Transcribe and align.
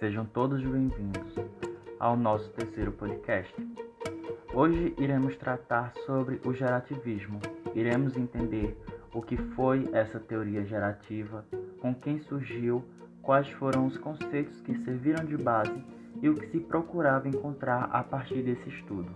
Sejam 0.00 0.24
todos 0.24 0.62
bem-vindos 0.62 1.34
ao 1.98 2.16
nosso 2.16 2.48
terceiro 2.52 2.90
podcast. 2.90 3.54
Hoje 4.54 4.94
iremos 4.98 5.36
tratar 5.36 5.92
sobre 6.06 6.40
o 6.46 6.54
gerativismo. 6.54 7.38
Iremos 7.74 8.16
entender 8.16 8.74
o 9.12 9.20
que 9.20 9.36
foi 9.36 9.90
essa 9.92 10.18
teoria 10.18 10.64
gerativa, 10.64 11.44
com 11.82 11.94
quem 11.94 12.18
surgiu, 12.20 12.82
quais 13.20 13.46
foram 13.50 13.84
os 13.84 13.98
conceitos 13.98 14.58
que 14.62 14.74
serviram 14.84 15.22
de 15.22 15.36
base 15.36 15.84
e 16.22 16.30
o 16.30 16.34
que 16.34 16.46
se 16.46 16.60
procurava 16.60 17.28
encontrar 17.28 17.90
a 17.92 18.02
partir 18.02 18.40
desse 18.40 18.70
estudo. 18.70 19.10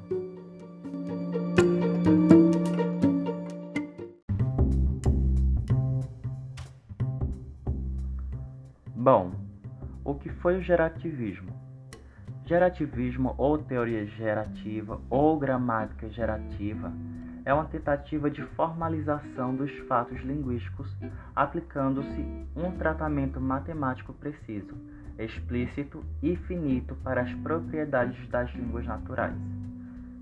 Bom, 8.94 9.33
foi 10.44 10.58
o 10.58 10.62
gerativismo? 10.62 11.58
Gerativismo 12.44 13.34
ou 13.38 13.56
teoria 13.56 14.04
gerativa 14.04 15.00
ou 15.08 15.38
gramática 15.38 16.10
gerativa 16.10 16.92
é 17.46 17.54
uma 17.54 17.64
tentativa 17.64 18.30
de 18.30 18.42
formalização 18.48 19.56
dos 19.56 19.72
fatos 19.88 20.20
linguísticos 20.20 20.94
aplicando-se 21.34 22.20
um 22.54 22.70
tratamento 22.72 23.40
matemático 23.40 24.12
preciso, 24.12 24.74
explícito 25.18 26.04
e 26.22 26.36
finito 26.36 26.94
para 26.96 27.22
as 27.22 27.32
propriedades 27.36 28.28
das 28.28 28.54
línguas 28.54 28.84
naturais. 28.84 29.34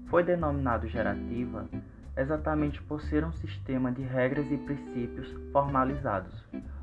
Foi 0.06 0.22
denominado 0.22 0.86
gerativa 0.86 1.68
exatamente 2.16 2.80
por 2.82 3.02
ser 3.02 3.24
um 3.24 3.32
sistema 3.32 3.90
de 3.90 4.02
regras 4.02 4.46
e 4.52 4.56
princípios 4.56 5.28
formalizados, 5.50 6.32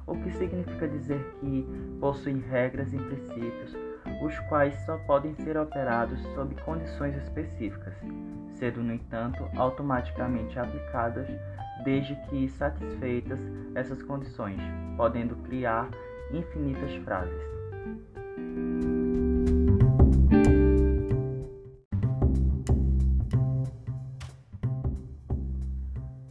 o 0.10 0.16
que 0.24 0.32
significa 0.32 0.88
dizer 0.88 1.24
que 1.40 1.68
possui 2.00 2.40
regras 2.50 2.92
e 2.94 2.98
princípios, 2.98 3.76
os 4.24 4.38
quais 4.50 4.76
só 4.86 4.98
podem 5.00 5.36
ser 5.36 5.58
operados 5.58 6.20
sob 6.34 6.56
condições 6.64 7.16
específicas, 7.18 7.94
sendo, 8.56 8.82
no 8.82 8.94
entanto, 8.94 9.48
automaticamente 9.56 10.58
aplicadas 10.58 11.28
desde 11.84 12.16
que 12.28 12.50
satisfeitas 12.50 13.40
essas 13.76 14.02
condições, 14.04 14.60
podendo 14.98 15.36
criar 15.44 15.90
infinitas 16.32 16.94
frases. 17.04 17.50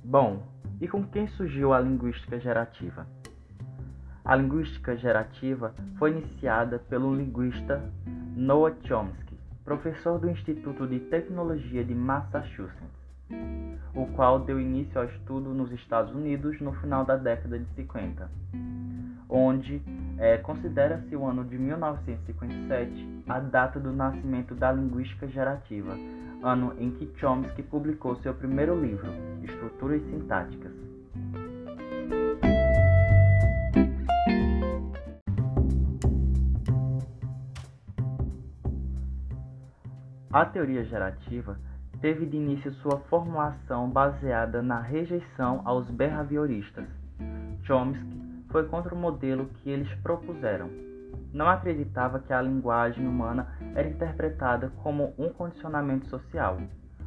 Bom, 0.05 0.42
e 0.81 0.89
com 0.89 1.05
quem 1.05 1.29
surgiu 1.29 1.73
a 1.73 1.81
linguística 1.81 2.41
gerativa? 2.41 3.07
A 4.29 4.37
linguística 4.37 4.95
gerativa 4.95 5.75
foi 5.98 6.11
iniciada 6.11 6.79
pelo 6.79 7.15
linguista 7.15 7.83
Noah 8.37 8.77
Chomsky, 8.85 9.35
professor 9.65 10.19
do 10.19 10.29
Instituto 10.29 10.87
de 10.87 11.01
Tecnologia 11.01 11.83
de 11.83 11.95
Massachusetts, 11.95 12.77
o 13.95 14.05
qual 14.09 14.41
deu 14.41 14.61
início 14.61 15.01
ao 15.01 15.07
estudo 15.07 15.55
nos 15.55 15.73
Estados 15.73 16.15
Unidos 16.15 16.61
no 16.61 16.75
final 16.75 17.07
da 17.07 17.17
década 17.17 17.59
de 17.59 17.65
50, 17.75 18.31
onde 19.31 19.81
é, 20.19 20.37
considera-se 20.37 21.17
o 21.17 21.25
ano 21.25 21.42
de 21.42 21.57
1957 21.57 23.25
a 23.27 23.41
data 23.41 23.81
do 23.81 23.95
nascimento 23.95 24.55
da 24.55 24.70
linguística 24.70 25.27
gerativa, 25.27 25.95
ano 26.42 26.75
em 26.79 26.91
que 26.91 27.11
Chomsky 27.19 27.63
publicou 27.63 28.15
seu 28.17 28.35
primeiro 28.35 28.79
livro, 28.79 29.11
Estruturas 29.42 30.03
Sintáticas. 30.11 30.88
A 40.30 40.44
teoria 40.44 40.84
gerativa 40.84 41.58
teve 42.02 42.27
de 42.27 42.36
início 42.36 42.70
sua 42.74 42.98
formulação 43.08 43.89
baseada 43.89 44.61
na 44.61 44.78
rejeição 44.78 45.62
aos 45.64 45.90
behavioristas. 45.90 46.84
Chomsky 47.62 48.44
foi 48.50 48.68
contra 48.68 48.94
o 48.94 48.98
modelo 48.98 49.46
que 49.46 49.70
eles 49.70 49.90
propuseram. 50.02 50.68
Não 51.33 51.48
acreditava 51.48 52.18
que 52.18 52.30
a 52.30 52.42
linguagem 52.42 53.08
humana 53.08 53.48
era 53.74 53.89
interpretada 53.89 54.70
como 54.83 55.14
um 55.16 55.30
condicionamento 55.30 56.06
social, 56.08 56.58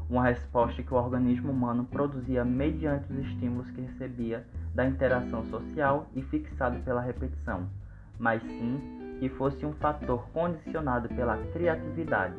uma 0.09 0.23
resposta 0.23 0.81
que 0.81 0.93
o 0.93 0.97
organismo 0.97 1.51
humano 1.51 1.85
produzia 1.85 2.43
mediante 2.43 3.13
os 3.13 3.19
estímulos 3.19 3.69
que 3.69 3.81
recebia 3.81 4.47
da 4.73 4.83
interação 4.83 5.45
social 5.45 6.07
e 6.15 6.23
fixado 6.23 6.79
pela 6.79 7.01
repetição, 7.01 7.69
mas 8.17 8.41
sim 8.41 8.81
que 9.19 9.29
fosse 9.29 9.63
um 9.63 9.73
fator 9.73 10.27
condicionado 10.33 11.07
pela 11.09 11.38
criatividade 11.53 12.33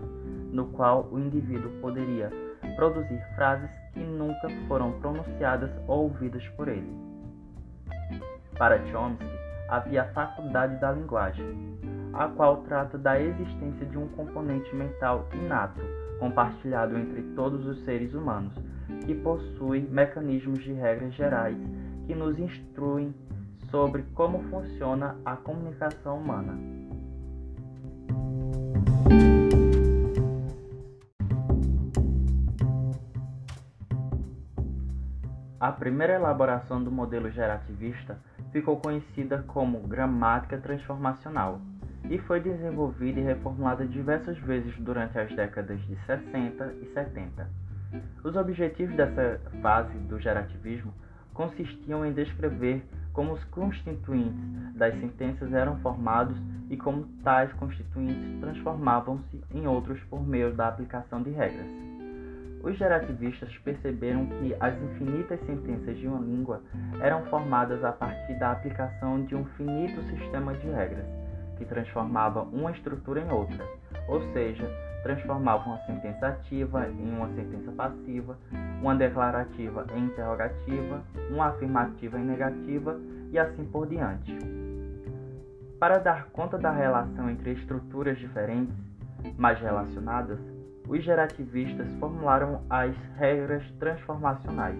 no 0.52 0.66
qual 0.66 1.08
o 1.10 1.18
indivíduo 1.18 1.70
poderia 1.80 2.30
produzir 2.76 3.20
frases 3.34 3.70
que 3.92 4.00
nunca 4.00 4.48
foram 4.68 4.92
pronunciadas 5.00 5.70
ou 5.88 6.04
ouvidas 6.04 6.46
por 6.50 6.68
ele. 6.68 6.90
Para 8.56 8.78
Chomsky, 8.86 9.26
havia 9.68 10.02
a 10.02 10.12
faculdade 10.12 10.78
da 10.80 10.92
linguagem, 10.92 11.44
a 12.12 12.28
qual 12.28 12.58
trata 12.58 12.98
da 12.98 13.20
existência 13.20 13.86
de 13.86 13.98
um 13.98 14.06
componente 14.08 14.74
mental 14.76 15.26
inato, 15.32 15.80
compartilhado 16.18 16.96
entre 16.96 17.22
todos 17.34 17.66
os 17.66 17.82
seres 17.84 18.12
humanos, 18.14 18.52
que 19.06 19.14
possui 19.14 19.80
mecanismos 19.80 20.62
de 20.62 20.72
regras 20.72 21.14
gerais 21.14 21.56
que 22.06 22.14
nos 22.14 22.38
instruem 22.38 23.14
sobre 23.70 24.02
como 24.14 24.42
funciona 24.50 25.16
a 25.24 25.34
comunicação 25.36 26.18
humana. 26.18 26.81
A 35.62 35.70
primeira 35.70 36.14
elaboração 36.14 36.82
do 36.82 36.90
modelo 36.90 37.30
gerativista 37.30 38.18
ficou 38.50 38.80
conhecida 38.80 39.44
como 39.46 39.78
gramática 39.86 40.58
transformacional 40.58 41.60
e 42.10 42.18
foi 42.18 42.40
desenvolvida 42.40 43.20
e 43.20 43.22
reformulada 43.22 43.86
diversas 43.86 44.36
vezes 44.38 44.76
durante 44.80 45.16
as 45.16 45.32
décadas 45.36 45.80
de 45.82 45.94
60 46.04 46.74
e 46.82 46.86
70. 46.86 47.48
Os 48.24 48.34
objetivos 48.34 48.96
dessa 48.96 49.40
fase 49.62 49.96
do 49.98 50.18
gerativismo 50.18 50.92
consistiam 51.32 52.04
em 52.04 52.12
descrever 52.12 52.84
como 53.12 53.32
os 53.32 53.44
constituintes 53.44 54.74
das 54.74 54.98
sentenças 54.98 55.52
eram 55.52 55.78
formados 55.78 56.36
e 56.70 56.76
como 56.76 57.04
tais 57.22 57.52
constituintes 57.52 58.40
transformavam-se 58.40 59.44
em 59.54 59.64
outros 59.68 60.02
por 60.10 60.26
meio 60.26 60.52
da 60.54 60.66
aplicação 60.66 61.22
de 61.22 61.30
regras. 61.30 61.91
Os 62.62 62.78
gerativistas 62.78 63.56
perceberam 63.58 64.26
que 64.26 64.54
as 64.60 64.74
infinitas 64.80 65.40
sentenças 65.46 65.96
de 65.98 66.06
uma 66.06 66.20
língua 66.20 66.62
eram 67.00 67.24
formadas 67.26 67.84
a 67.84 67.90
partir 67.90 68.38
da 68.38 68.52
aplicação 68.52 69.24
de 69.24 69.34
um 69.34 69.44
finito 69.56 70.00
sistema 70.04 70.54
de 70.54 70.68
regras, 70.68 71.04
que 71.58 71.64
transformava 71.64 72.42
uma 72.42 72.70
estrutura 72.70 73.20
em 73.20 73.30
outra, 73.30 73.66
ou 74.06 74.22
seja, 74.32 74.64
transformava 75.02 75.68
uma 75.68 75.78
sentença 75.78 76.28
ativa 76.28 76.88
em 76.88 77.12
uma 77.12 77.28
sentença 77.34 77.72
passiva, 77.72 78.38
uma 78.80 78.94
declarativa 78.94 79.84
em 79.96 80.04
interrogativa, 80.04 81.02
uma 81.30 81.46
afirmativa 81.46 82.16
em 82.16 82.24
negativa 82.24 82.96
e 83.32 83.38
assim 83.40 83.64
por 83.64 83.88
diante. 83.88 84.38
Para 85.80 85.98
dar 85.98 86.26
conta 86.26 86.56
da 86.56 86.70
relação 86.70 87.28
entre 87.28 87.54
estruturas 87.54 88.16
diferentes, 88.16 88.76
mas 89.36 89.60
relacionadas, 89.60 90.38
os 90.88 91.02
gerativistas 91.02 91.86
formularam 92.00 92.62
as 92.68 92.94
regras 93.16 93.64
transformacionais. 93.78 94.78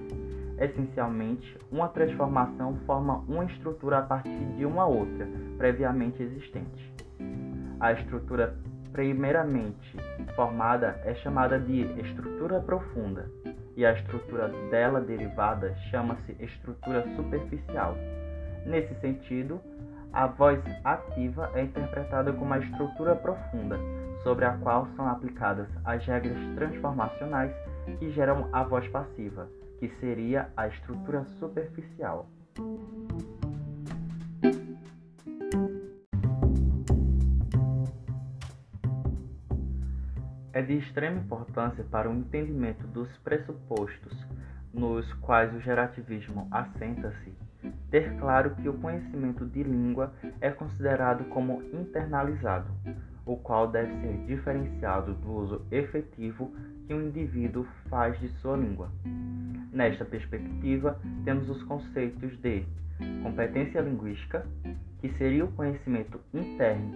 Essencialmente, 0.58 1.58
uma 1.70 1.88
transformação 1.88 2.76
forma 2.86 3.24
uma 3.28 3.44
estrutura 3.44 3.98
a 3.98 4.02
partir 4.02 4.44
de 4.56 4.64
uma 4.64 4.86
outra, 4.86 5.26
previamente 5.58 6.22
existente. 6.22 6.92
A 7.80 7.92
estrutura 7.92 8.56
primeiramente 8.92 9.96
formada 10.36 11.00
é 11.04 11.14
chamada 11.14 11.58
de 11.58 11.80
estrutura 12.00 12.60
profunda, 12.60 13.28
e 13.76 13.84
a 13.86 13.92
estrutura 13.92 14.48
dela 14.70 15.00
derivada 15.00 15.74
chama-se 15.90 16.36
estrutura 16.38 17.02
superficial. 17.16 17.96
Nesse 18.66 18.94
sentido, 19.00 19.60
a 20.12 20.26
voz 20.26 20.60
ativa 20.84 21.50
é 21.54 21.62
interpretada 21.62 22.32
como 22.32 22.52
a 22.52 22.58
estrutura 22.58 23.16
profunda, 23.16 23.78
sobre 24.22 24.44
a 24.44 24.56
qual 24.58 24.86
são 24.94 25.08
aplicadas 25.08 25.68
as 25.84 26.04
regras 26.04 26.36
transformacionais 26.54 27.52
que 27.98 28.10
geram 28.12 28.48
a 28.52 28.62
voz 28.62 28.86
passiva, 28.88 29.48
que 29.78 29.88
seria 30.00 30.50
a 30.56 30.68
estrutura 30.68 31.24
superficial. 31.38 32.28
É 40.52 40.60
de 40.60 40.76
extrema 40.76 41.18
importância 41.18 41.82
para 41.84 42.10
o 42.10 42.14
entendimento 42.14 42.86
dos 42.86 43.08
pressupostos 43.18 44.14
nos 44.72 45.10
quais 45.14 45.54
o 45.54 45.60
gerativismo 45.60 46.46
assenta-se 46.50 47.41
ter 47.92 48.16
claro 48.16 48.54
que 48.56 48.68
o 48.70 48.72
conhecimento 48.72 49.44
de 49.44 49.62
língua 49.62 50.14
é 50.40 50.50
considerado 50.50 51.24
como 51.26 51.62
internalizado, 51.74 52.66
o 53.26 53.36
qual 53.36 53.68
deve 53.68 53.92
ser 54.00 54.16
diferenciado 54.26 55.12
do 55.12 55.30
uso 55.30 55.66
efetivo 55.70 56.50
que 56.86 56.94
um 56.94 57.02
indivíduo 57.02 57.66
faz 57.90 58.18
de 58.18 58.28
sua 58.40 58.56
língua. 58.56 58.88
Nesta 59.70 60.06
perspectiva, 60.06 60.98
temos 61.24 61.48
os 61.50 61.62
conceitos 61.64 62.36
de 62.40 62.64
competência 63.22 63.80
linguística, 63.80 64.46
que 65.00 65.10
seria 65.18 65.44
o 65.44 65.52
conhecimento 65.52 66.18
interno 66.32 66.94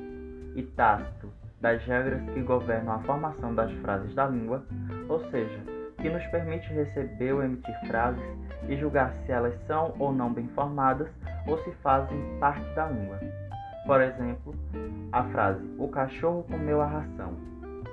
e 0.55 0.63
tácito 0.63 1.31
das 1.61 1.85
regras 1.85 2.23
que 2.33 2.41
governam 2.41 2.95
a 2.95 3.01
formação 3.01 3.55
das 3.55 3.71
frases 3.83 4.15
da 4.15 4.27
língua, 4.27 4.65
ou 5.09 5.21
seja, 5.31 5.76
que 6.07 6.13
nos 6.13 6.25
permite 6.27 6.73
receber 6.73 7.33
ou 7.33 7.43
emitir 7.43 7.75
frases 7.89 8.23
e 8.69 8.77
julgar 8.77 9.13
se 9.13 9.33
elas 9.33 9.59
são 9.67 9.93
ou 9.99 10.13
não 10.13 10.33
bem 10.33 10.47
formadas 10.55 11.09
ou 11.49 11.59
se 11.65 11.73
fazem 11.83 12.17
parte 12.39 12.65
da 12.77 12.87
língua. 12.87 13.19
Por 13.85 14.01
exemplo, 14.01 14.55
a 15.11 15.25
frase 15.25 15.65
O 15.77 15.89
cachorro 15.89 16.45
comeu 16.45 16.81
a 16.81 16.87
ração. 16.87 17.35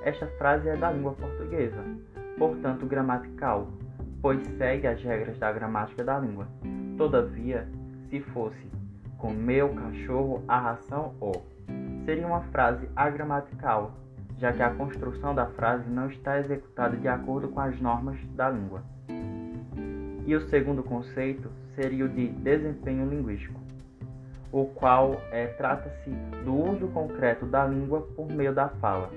Esta 0.04 0.28
frase 0.38 0.70
é 0.70 0.76
da 0.76 0.92
língua 0.92 1.14
portuguesa, 1.14 1.84
portanto 2.38 2.86
gramatical, 2.86 3.68
pois 4.22 4.46
segue 4.60 4.86
as 4.86 5.02
regras 5.02 5.40
da 5.40 5.52
gramática 5.52 6.04
da 6.04 6.20
língua. 6.20 6.48
Todavia, 6.98 7.68
se 8.12 8.20
fosse 8.20 8.72
comeu 9.18 9.74
cachorro 9.74 10.44
a 10.48 10.60
ração 10.60 11.16
o, 11.20 11.32
seria 12.06 12.28
uma 12.28 12.42
frase 12.52 12.88
agramatical, 12.96 14.03
já 14.44 14.52
que 14.52 14.62
a 14.62 14.72
construção 14.72 15.34
da 15.34 15.46
frase 15.46 15.90
não 15.90 16.10
está 16.10 16.38
executada 16.38 16.98
de 16.98 17.08
acordo 17.08 17.48
com 17.48 17.62
as 17.62 17.80
normas 17.80 18.20
da 18.36 18.50
língua. 18.50 18.84
E 20.28 20.36
o 20.36 20.42
segundo 20.50 20.84
conceito 20.84 21.50
seria 21.76 22.04
o 22.04 22.10
de 22.10 22.28
desempenho 22.28 23.10
linguístico 23.10 23.64
o 24.52 24.66
qual 24.66 25.20
é, 25.32 25.48
trata-se 25.48 26.12
do 26.46 26.54
uso 26.54 26.88
concreto 26.90 27.44
da 27.44 27.66
língua 27.66 28.02
por 28.16 28.32
meio 28.32 28.54
da 28.54 28.70
fala, 28.70 29.10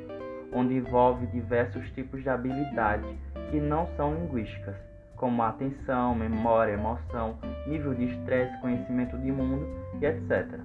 onde 0.50 0.75
envolve 0.75 1.26
diversos 1.26 1.90
tipos 1.90 2.23
de 2.23 2.31
habilidades 2.31 3.14
que 3.50 3.61
não 3.61 3.87
são 3.99 4.14
linguísticas, 4.14 4.76
como 5.14 5.43
atenção, 5.43 6.14
memória, 6.14 6.73
emoção, 6.73 7.37
nível 7.67 7.93
de 7.93 8.05
estresse, 8.05 8.58
conhecimento 8.62 9.19
de 9.19 9.31
mundo 9.31 9.67
e 10.00 10.06
etc. 10.06 10.58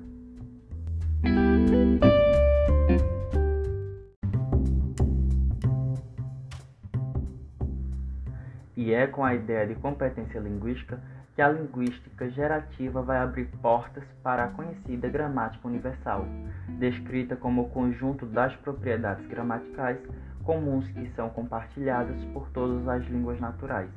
E 8.81 8.95
é 8.95 9.05
com 9.05 9.23
a 9.23 9.35
ideia 9.35 9.67
de 9.67 9.75
competência 9.75 10.39
linguística 10.39 10.99
que 11.35 11.41
a 11.43 11.47
linguística 11.47 12.27
gerativa 12.31 12.99
vai 13.03 13.19
abrir 13.19 13.45
portas 13.61 14.03
para 14.23 14.45
a 14.45 14.47
conhecida 14.47 15.07
gramática 15.07 15.67
universal, 15.67 16.25
descrita 16.79 17.35
como 17.35 17.61
o 17.61 17.69
conjunto 17.69 18.25
das 18.25 18.55
propriedades 18.55 19.23
gramaticais 19.27 19.99
comuns 20.43 20.87
que 20.87 21.07
são 21.11 21.29
compartilhadas 21.29 22.23
por 22.33 22.49
todas 22.49 22.87
as 22.87 23.05
línguas 23.05 23.39
naturais, 23.39 23.91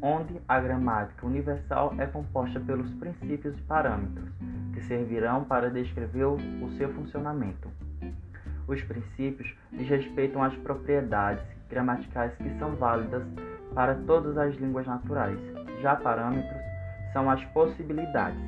onde 0.00 0.40
a 0.48 0.58
gramática 0.58 1.26
universal 1.26 1.94
é 1.98 2.06
composta 2.06 2.58
pelos 2.58 2.90
princípios 2.94 3.58
e 3.58 3.62
parâmetros 3.64 4.30
que 4.72 4.80
servirão 4.84 5.44
para 5.44 5.70
descrever 5.70 6.24
o 6.24 6.70
seu 6.78 6.90
funcionamento. 6.94 7.68
Os 8.66 8.82
princípios 8.84 9.54
diz 9.70 9.86
respeitam 9.86 10.42
às 10.42 10.56
propriedades 10.56 11.44
gramaticais 11.68 12.34
que 12.36 12.58
são 12.58 12.74
válidas 12.74 13.22
para 13.74 13.94
todas 13.94 14.36
as 14.36 14.54
línguas 14.56 14.86
naturais, 14.86 15.38
já 15.80 15.96
parâmetros 15.96 16.60
são 17.12 17.30
as 17.30 17.44
possibilidades, 17.46 18.40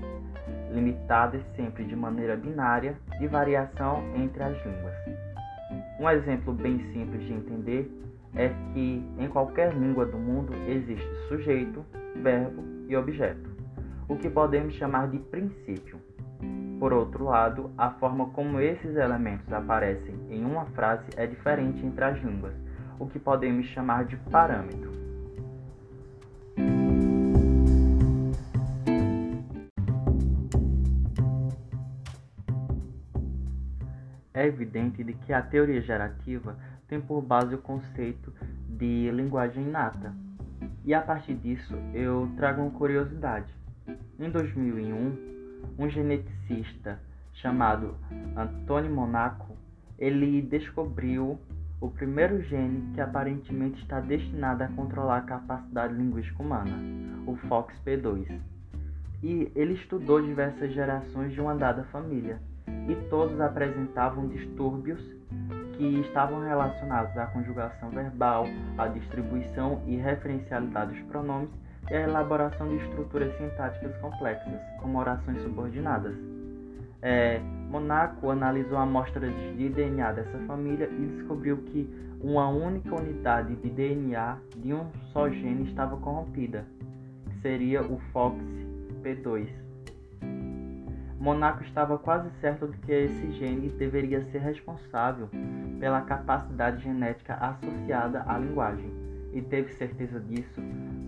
limitadas 0.73 1.43
sempre 1.57 1.85
de 1.85 1.97
maneira 1.97 2.37
binária, 2.37 2.97
de 3.19 3.27
variação 3.27 4.03
entre 4.15 4.43
as 4.43 4.57
línguas. 4.65 4.95
Um 5.99 6.09
exemplo 6.09 6.53
bem 6.53 6.79
simples 6.93 7.23
de 7.27 7.33
entender 7.33 7.91
é 8.35 8.49
que 8.73 9.05
em 9.19 9.29
qualquer 9.29 9.75
língua 9.75 10.07
do 10.07 10.17
mundo 10.17 10.53
existe 10.69 11.09
sujeito, 11.29 11.85
verbo 12.23 12.63
e 12.89 12.97
objeto, 12.97 13.51
o 14.09 14.17
que 14.17 14.31
podemos 14.31 14.75
chamar 14.75 15.09
de 15.09 15.19
princípio. 15.19 16.01
Por 16.79 16.93
outro 16.93 17.25
lado, 17.25 17.71
a 17.77 17.91
forma 17.91 18.31
como 18.31 18.59
esses 18.61 18.97
elementos 18.97 19.53
aparecem 19.53 20.15
em 20.31 20.45
uma 20.45 20.65
frase 20.67 21.05
é 21.17 21.27
diferente 21.27 21.85
entre 21.85 22.05
as 22.05 22.19
línguas, 22.23 22.55
o 22.99 23.07
que 23.07 23.19
podemos 23.19 23.67
chamar 23.67 24.05
de 24.07 24.17
parâmetro. 24.17 25.00
É 34.41 34.47
evidente 34.47 35.05
de 35.05 35.13
que 35.13 35.33
a 35.33 35.43
teoria 35.43 35.83
gerativa 35.83 36.57
tem 36.89 37.01
por 37.01 37.21
base 37.21 37.55
o 37.55 37.59
conceito 37.59 38.33
de 38.69 39.11
linguagem 39.11 39.65
inata. 39.65 40.15
E 40.85 40.95
a 40.95 41.01
partir 41.03 41.35
disso, 41.35 41.75
eu 41.93 42.31
trago 42.37 42.63
uma 42.63 42.71
curiosidade. 42.71 43.53
Em 44.19 44.31
2001, 44.31 45.31
um 45.79 45.89
geneticista 45.91 46.99
chamado 47.35 47.95
Antônio 48.37 48.91
Monaco, 48.91 49.55
ele 49.99 50.41
descobriu 50.41 51.39
o 51.79 51.91
primeiro 51.91 52.43
gene 52.43 52.93
que 52.95 53.01
aparentemente 53.01 53.81
está 53.83 54.01
destinado 54.01 54.63
a 54.63 54.69
controlar 54.69 55.19
a 55.19 55.23
capacidade 55.23 55.95
linguística 55.95 56.43
humana, 56.43 56.77
o 57.27 57.37
FOXP2. 57.49 58.41
E 59.23 59.53
ele 59.55 59.75
estudou 59.75 60.23
diversas 60.23 60.73
gerações 60.73 61.33
de 61.33 61.41
uma 61.41 61.55
dada 61.55 61.85
família 61.85 62.41
e 62.89 62.95
todos 63.09 63.41
apresentavam 63.41 64.29
distúrbios 64.29 65.01
que 65.77 66.01
estavam 66.01 66.41
relacionados 66.41 67.17
à 67.17 67.27
conjugação 67.27 67.91
verbal, 67.91 68.45
à 68.77 68.87
distribuição 68.89 69.83
e 69.87 69.97
referencialidade 69.97 70.93
dos 70.93 71.03
pronomes 71.09 71.49
e 71.91 71.95
à 71.95 72.03
elaboração 72.03 72.69
de 72.69 72.77
estruturas 72.85 73.37
sintáticas 73.39 73.97
complexas, 73.99 74.61
como 74.81 74.99
orações 74.99 75.43
subordinadas. 75.43 76.15
É, 77.03 77.39
Monaco 77.71 78.29
analisou 78.29 78.77
amostras 78.77 79.33
de 79.57 79.71
DNA 79.71 80.13
dessa 80.13 80.39
família 80.47 80.87
e 80.87 81.07
descobriu 81.17 81.57
que 81.59 81.89
uma 82.21 82.49
única 82.49 82.95
unidade 82.95 83.57
de 83.57 83.71
DNA 83.71 84.37
de 84.57 84.75
um 84.75 84.87
só 85.13 85.31
gene 85.31 85.69
estava 85.71 85.97
corrompida, 85.97 86.67
que 87.31 87.41
seria 87.41 87.83
o 87.83 87.99
FOXP2. 88.13 89.70
Monaco 91.21 91.63
estava 91.63 91.99
quase 91.99 92.31
certo 92.41 92.67
de 92.67 92.79
que 92.79 92.93
esse 92.93 93.31
gene 93.33 93.69
deveria 93.69 94.25
ser 94.31 94.39
responsável 94.39 95.29
pela 95.79 96.01
capacidade 96.01 96.83
genética 96.83 97.35
associada 97.35 98.25
à 98.27 98.39
linguagem, 98.39 98.91
e 99.35 99.43
teve 99.43 99.71
certeza 99.75 100.19
disso 100.19 100.63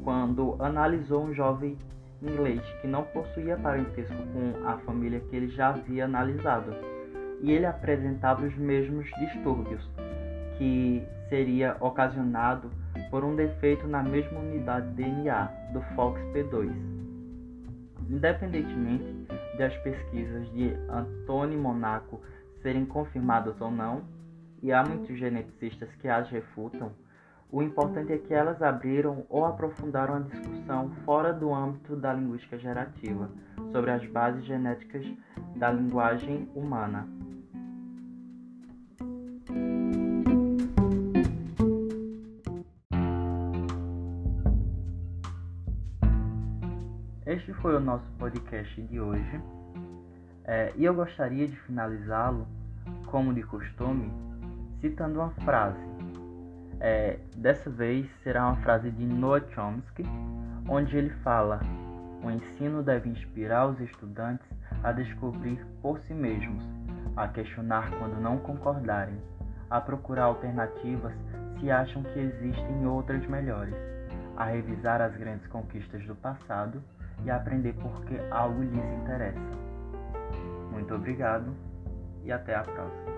quando 0.04 0.56
analisou 0.62 1.24
um 1.24 1.32
jovem 1.32 1.78
inglês 2.20 2.60
que 2.82 2.86
não 2.86 3.04
possuía 3.04 3.56
parentesco 3.56 4.14
com 4.14 4.68
a 4.68 4.76
família 4.80 5.18
que 5.18 5.34
ele 5.34 5.48
já 5.48 5.70
havia 5.70 6.04
analisado, 6.04 6.74
e 7.40 7.50
ele 7.50 7.64
apresentava 7.64 8.44
os 8.44 8.54
mesmos 8.54 9.08
distúrbios, 9.18 9.88
que 10.58 11.02
seria 11.30 11.74
ocasionado 11.80 12.68
por 13.10 13.24
um 13.24 13.34
defeito 13.34 13.88
na 13.88 14.02
mesma 14.02 14.40
unidade 14.40 14.90
de 14.90 15.04
DNA 15.04 15.44
do 15.72 15.80
FOXP2. 15.96 16.70
Independentemente 18.10 19.26
de 19.56 19.62
as 19.62 19.76
pesquisas 19.78 20.50
de 20.52 20.72
Antônio 20.88 21.58
Monaco 21.58 22.20
serem 22.62 22.84
confirmadas 22.84 23.60
ou 23.60 23.70
não, 23.70 24.02
e 24.62 24.72
há 24.72 24.82
muitos 24.84 25.18
geneticistas 25.18 25.88
que 25.96 26.08
as 26.08 26.28
refutam, 26.30 26.92
o 27.50 27.62
importante 27.62 28.12
é 28.12 28.18
que 28.18 28.32
elas 28.32 28.62
abriram 28.62 29.26
ou 29.28 29.44
aprofundaram 29.44 30.14
a 30.14 30.20
discussão 30.20 30.90
fora 31.04 31.34
do 31.34 31.52
âmbito 31.52 31.94
da 31.94 32.12
linguística 32.14 32.58
gerativa 32.58 33.28
sobre 33.70 33.90
as 33.90 34.02
bases 34.06 34.42
genéticas 34.44 35.04
da 35.56 35.70
linguagem 35.70 36.48
humana. 36.54 37.06
Foi 47.62 47.76
o 47.76 47.80
nosso 47.80 48.10
podcast 48.18 48.82
de 48.82 49.00
hoje 49.00 49.40
é, 50.44 50.72
e 50.74 50.84
eu 50.84 50.92
gostaria 50.92 51.46
de 51.46 51.54
finalizá-lo, 51.60 52.44
como 53.06 53.32
de 53.32 53.44
costume, 53.44 54.12
citando 54.80 55.20
uma 55.20 55.30
frase. 55.44 55.78
É, 56.80 57.20
dessa 57.36 57.70
vez 57.70 58.10
será 58.24 58.48
uma 58.48 58.56
frase 58.56 58.90
de 58.90 59.06
Noah 59.06 59.44
Chomsky, 59.50 60.04
onde 60.68 60.96
ele 60.96 61.10
fala: 61.22 61.60
O 62.24 62.32
ensino 62.32 62.82
deve 62.82 63.08
inspirar 63.08 63.68
os 63.68 63.78
estudantes 63.78 64.44
a 64.82 64.90
descobrir 64.90 65.64
por 65.80 66.00
si 66.00 66.12
mesmos, 66.12 66.64
a 67.16 67.28
questionar 67.28 67.88
quando 67.92 68.20
não 68.20 68.38
concordarem, 68.38 69.18
a 69.70 69.80
procurar 69.80 70.24
alternativas 70.24 71.14
se 71.60 71.70
acham 71.70 72.02
que 72.02 72.18
existem 72.18 72.84
outras 72.88 73.24
melhores, 73.28 73.76
a 74.36 74.46
revisar 74.46 75.00
as 75.00 75.16
grandes 75.16 75.46
conquistas 75.46 76.04
do 76.06 76.16
passado 76.16 76.82
e 77.24 77.30
aprender 77.30 77.74
porque 77.74 78.20
algo 78.30 78.62
lhes 78.62 78.84
interessa. 79.00 79.40
Muito 80.70 80.94
obrigado 80.94 81.54
e 82.24 82.32
até 82.32 82.54
a 82.54 82.62
próxima. 82.62 83.12